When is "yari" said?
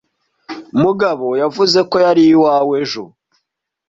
2.05-2.21